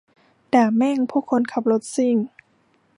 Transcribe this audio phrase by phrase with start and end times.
[0.53, 2.15] ด่าแม่งพวกคนขับรถซิ่ง